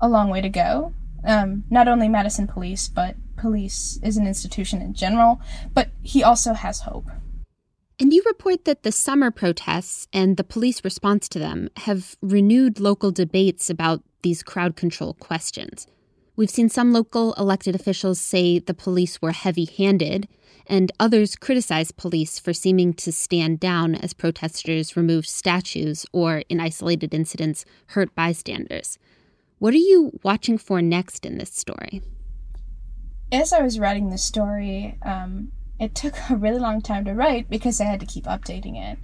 a 0.00 0.08
long 0.08 0.28
way 0.28 0.40
to 0.40 0.48
go. 0.48 0.92
Um, 1.24 1.64
not 1.70 1.86
only 1.86 2.08
Madison 2.08 2.48
Police, 2.48 2.88
but 2.88 3.14
police 3.40 3.98
is 4.02 4.16
an 4.16 4.26
institution 4.26 4.82
in 4.82 4.94
general, 4.94 5.40
but 5.72 5.88
he 6.02 6.22
also 6.22 6.52
has 6.52 6.80
hope. 6.80 7.06
And 7.98 8.12
you 8.12 8.22
report 8.24 8.64
that 8.64 8.82
the 8.82 8.92
summer 8.92 9.30
protests 9.30 10.08
and 10.12 10.36
the 10.36 10.44
police 10.44 10.84
response 10.84 11.28
to 11.30 11.38
them 11.38 11.68
have 11.78 12.16
renewed 12.22 12.80
local 12.80 13.10
debates 13.10 13.68
about 13.68 14.02
these 14.22 14.42
crowd 14.42 14.76
control 14.76 15.14
questions. 15.14 15.86
We've 16.36 16.48
seen 16.48 16.70
some 16.70 16.92
local 16.92 17.34
elected 17.34 17.74
officials 17.74 18.18
say 18.18 18.58
the 18.58 18.72
police 18.72 19.20
were 19.20 19.32
heavy 19.32 19.66
handed, 19.66 20.28
and 20.66 20.92
others 20.98 21.36
criticize 21.36 21.90
police 21.90 22.38
for 22.38 22.54
seeming 22.54 22.94
to 22.94 23.12
stand 23.12 23.60
down 23.60 23.94
as 23.94 24.14
protesters 24.14 24.96
removed 24.96 25.28
statues 25.28 26.06
or, 26.12 26.42
in 26.48 26.60
isolated 26.60 27.12
incidents, 27.12 27.64
hurt 27.88 28.14
bystanders. 28.14 28.98
What 29.58 29.74
are 29.74 29.78
you 29.78 30.18
watching 30.22 30.56
for 30.56 30.80
next 30.80 31.26
in 31.26 31.36
this 31.36 31.52
story? 31.52 32.00
As 33.32 33.52
I 33.52 33.62
was 33.62 33.78
writing 33.78 34.10
the 34.10 34.18
story, 34.18 34.98
um, 35.02 35.52
it 35.78 35.94
took 35.94 36.14
a 36.30 36.36
really 36.36 36.58
long 36.58 36.82
time 36.82 37.04
to 37.04 37.14
write 37.14 37.48
because 37.48 37.80
I 37.80 37.84
had 37.84 38.00
to 38.00 38.06
keep 38.06 38.24
updating 38.24 38.76
it. 38.76 38.98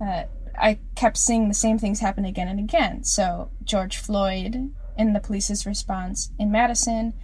Uh, 0.00 0.24
I 0.58 0.78
kept 0.94 1.16
seeing 1.16 1.48
the 1.48 1.54
same 1.54 1.78
things 1.78 2.00
happen 2.00 2.24
again 2.24 2.48
and 2.48 2.60
again. 2.60 3.04
So, 3.04 3.50
George 3.64 3.96
Floyd 3.96 4.70
and 4.96 5.16
the 5.16 5.20
police's 5.20 5.64
response 5.64 6.30
in 6.38 6.50
Madison, 6.50 7.14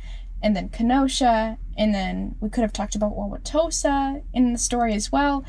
and 0.43 0.57
then 0.57 0.71
Kenosha, 0.71 1.59
and 1.77 1.95
then 1.95 2.37
we 2.41 2.49
could 2.49 2.63
have 2.63 2.73
talked 2.73 2.95
about 2.95 3.17
Wauwatosa 3.17 4.23
in 4.33 4.53
the 4.53 4.59
story 4.59 4.95
as 4.95 5.13
well. 5.13 5.45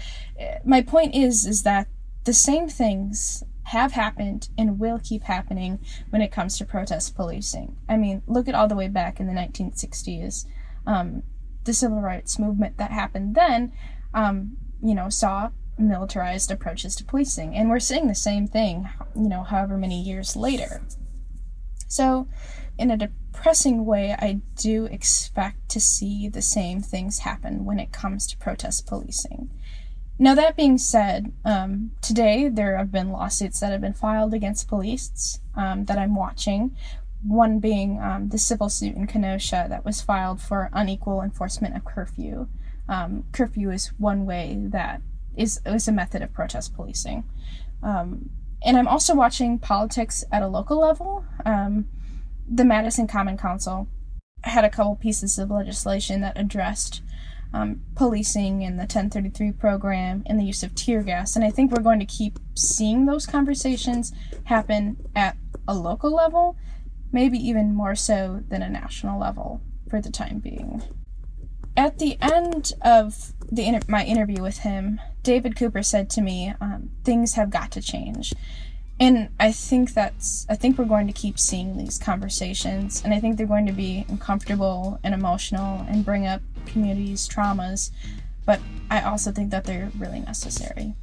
My 0.65 0.81
point 0.81 1.15
is, 1.15 1.45
is 1.45 1.63
that 1.63 1.87
the 2.25 2.33
same 2.33 2.67
things 2.67 3.43
have 3.63 3.91
happened 3.93 4.49
and 4.57 4.79
will 4.79 4.99
keep 4.99 5.23
happening 5.23 5.79
when 6.09 6.21
it 6.21 6.31
comes 6.31 6.57
to 6.57 6.65
protest 6.65 7.15
policing. 7.15 7.77
I 7.87 7.98
mean, 7.98 8.24
look 8.25 8.48
at 8.48 8.55
all 8.55 8.67
the 8.67 8.75
way 8.75 8.87
back 8.87 9.19
in 9.19 9.27
the 9.27 9.33
1960s. 9.33 10.45
Um, 10.89 11.23
the 11.65 11.73
civil 11.73 12.01
rights 12.01 12.39
movement 12.39 12.77
that 12.77 12.91
happened 12.91 13.35
then, 13.35 13.71
um, 14.13 14.57
you 14.81 14.95
know, 14.95 15.09
saw 15.09 15.49
militarized 15.77 16.51
approaches 16.51 16.95
to 16.95 17.03
policing. 17.03 17.55
And 17.55 17.69
we're 17.69 17.79
seeing 17.79 18.07
the 18.07 18.15
same 18.15 18.47
thing, 18.47 18.89
you 19.15 19.29
know, 19.29 19.43
however 19.43 19.77
many 19.77 20.01
years 20.01 20.35
later. 20.35 20.81
So, 21.87 22.27
in 22.77 22.91
a 22.91 22.97
depressing 22.97 23.85
way, 23.85 24.15
I 24.17 24.41
do 24.55 24.85
expect 24.85 25.69
to 25.69 25.79
see 25.79 26.29
the 26.29 26.41
same 26.41 26.81
things 26.81 27.19
happen 27.19 27.65
when 27.65 27.79
it 27.79 27.91
comes 27.91 28.27
to 28.27 28.37
protest 28.37 28.87
policing. 28.87 29.49
Now, 30.21 30.35
that 30.35 30.57
being 30.57 30.77
said, 30.77 31.31
um, 31.45 31.91
today 32.01 32.49
there 32.49 32.77
have 32.77 32.91
been 32.91 33.11
lawsuits 33.11 33.59
that 33.61 33.71
have 33.71 33.81
been 33.81 33.93
filed 33.93 34.33
against 34.33 34.67
police 34.67 35.39
um, 35.55 35.85
that 35.85 35.97
I'm 35.97 36.15
watching. 36.15 36.75
One 37.24 37.60
being 37.60 38.00
um, 38.01 38.29
the 38.29 38.38
civil 38.38 38.70
suit 38.70 38.96
in 38.96 39.08
Kenosha 39.08 39.68
that 39.70 39.86
was 39.86 40.01
filed 40.01 40.42
for 40.42 40.70
unequal 40.74 41.22
enforcement 41.22 41.75
of 41.75 41.86
curfew. 41.86 42.48
Um, 42.88 43.25
curfew 43.32 43.72
is 43.72 43.88
one 43.98 44.25
way 44.25 44.58
that 44.60 45.01
is, 45.36 45.60
is 45.66 45.88
a 45.88 45.92
method 45.92 46.22
of 46.22 46.34
protest 46.34 46.74
policing. 46.75 47.24
Um, 47.84 48.29
and 48.64 48.77
I'm 48.77 48.88
also 48.88 49.16
watching 49.16 49.60
politics 49.60 50.24
at 50.32 50.44
a 50.44 50.48
local 50.48 50.79
level. 50.79 51.25
Um, 51.46 51.88
the 52.50 52.66
Madison 52.66 53.08
Common 53.08 53.38
Council 53.38 53.88
had 54.44 54.66
a 54.66 54.70
couple 54.70 54.96
pieces 54.96 55.38
of 55.38 55.51
legislation 55.51 56.22
that 56.22 56.38
addressed 56.38 57.01
um, 57.53 57.82
policing 57.96 58.64
and 58.64 58.77
the 58.77 58.84
1033 58.84 59.51
program 59.53 60.24
and 60.25 60.40
the 60.40 60.44
use 60.44 60.64
of 60.64 60.75
tear 60.75 61.01
gas. 61.01 61.36
And 61.36 61.44
I 61.44 61.50
think 61.50 61.72
we're 61.72 61.84
going 61.84 62.00
to 62.00 62.05
keep 62.05 62.40
seeing 62.55 63.05
those 63.05 63.25
conversations 63.25 64.14
happen 64.46 64.98
at 65.16 65.38
a 65.68 65.74
local 65.74 66.14
level, 66.14 66.58
maybe 67.11 67.37
even 67.37 67.74
more 67.74 67.95
so 67.95 68.43
than 68.48 68.61
a 68.61 68.69
national 68.69 69.19
level 69.19 69.61
for 69.89 70.01
the 70.01 70.11
time 70.11 70.39
being. 70.39 70.83
At 71.75 72.00
the 72.00 72.17
end 72.22 72.74
of 72.81 73.33
the 73.51 73.65
inter- 73.65 73.85
my 73.87 74.03
interview 74.03 74.41
with 74.41 74.59
him, 74.59 75.00
David 75.24 75.55
Couper 75.55 75.83
said 75.83 76.09
to 76.11 76.22
me, 76.22 76.53
um, 76.61 76.91
"Things 77.03 77.33
have 77.33 77.50
got 77.50 77.72
to 77.72 77.81
change," 77.81 78.33
and 79.00 79.29
I 79.39 79.51
think 79.51 79.93
that's 79.93 80.45
I 80.50 80.55
think 80.55 80.77
we're 80.77 80.85
going 80.85 81.07
to 81.07 81.13
keep 81.13 81.39
seeing 81.39 81.77
these 81.77 81.98
conversations, 81.98 83.01
and 83.03 83.13
I 83.13 83.19
think 83.19 83.37
they're 83.37 83.48
going 83.48 83.65
to 83.65 83.72
be 83.72 84.05
uncomfortable 84.09 85.00
and 85.03 85.13
emotional 85.13 85.85
and 85.89 86.05
bring 86.05 86.27
up 86.27 86.41
communities' 86.65 87.27
traumas, 87.27 87.91
but 88.45 88.59
I 88.89 89.01
also 89.01 89.31
think 89.31 89.51
that 89.51 89.63
they're 89.63 89.91
really 89.98 90.19
necessary. 90.19 90.95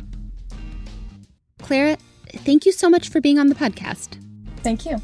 Clara, 1.62 1.96
thank 2.28 2.66
you 2.66 2.72
so 2.72 2.88
much 2.88 3.08
for 3.08 3.20
being 3.20 3.38
on 3.38 3.48
the 3.48 3.54
podcast. 3.54 4.18
Thank 4.62 4.84
you. 4.84 5.00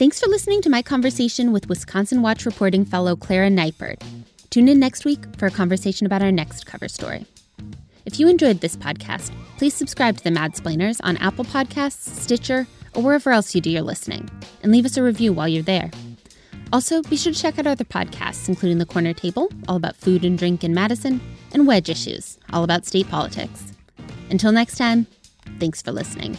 Thanks 0.00 0.18
for 0.18 0.30
listening 0.30 0.62
to 0.62 0.70
my 0.70 0.80
conversation 0.80 1.52
with 1.52 1.68
Wisconsin 1.68 2.22
Watch 2.22 2.46
reporting 2.46 2.86
fellow 2.86 3.14
Clara 3.14 3.50
Neupert. 3.50 4.00
Tune 4.48 4.66
in 4.66 4.80
next 4.80 5.04
week 5.04 5.18
for 5.36 5.44
a 5.44 5.50
conversation 5.50 6.06
about 6.06 6.22
our 6.22 6.32
next 6.32 6.64
cover 6.64 6.88
story. 6.88 7.26
If 8.06 8.18
you 8.18 8.26
enjoyed 8.26 8.62
this 8.62 8.76
podcast, 8.76 9.30
please 9.58 9.74
subscribe 9.74 10.16
to 10.16 10.24
the 10.24 10.30
Madsplainers 10.30 11.00
on 11.04 11.18
Apple 11.18 11.44
Podcasts, 11.44 12.18
Stitcher, 12.18 12.66
or 12.94 13.02
wherever 13.02 13.30
else 13.30 13.54
you 13.54 13.60
do 13.60 13.68
your 13.68 13.82
listening, 13.82 14.26
and 14.62 14.72
leave 14.72 14.86
us 14.86 14.96
a 14.96 15.02
review 15.02 15.34
while 15.34 15.48
you're 15.48 15.62
there. 15.62 15.90
Also, 16.72 17.02
be 17.02 17.18
sure 17.18 17.34
to 17.34 17.38
check 17.38 17.58
out 17.58 17.66
other 17.66 17.84
podcasts, 17.84 18.48
including 18.48 18.78
The 18.78 18.86
Corner 18.86 19.12
Table, 19.12 19.50
all 19.68 19.76
about 19.76 19.96
food 19.96 20.24
and 20.24 20.38
drink 20.38 20.64
in 20.64 20.72
Madison, 20.72 21.20
and 21.52 21.66
Wedge 21.66 21.90
Issues, 21.90 22.38
all 22.54 22.64
about 22.64 22.86
state 22.86 23.10
politics. 23.10 23.74
Until 24.30 24.50
next 24.50 24.78
time, 24.78 25.06
thanks 25.58 25.82
for 25.82 25.92
listening. 25.92 26.38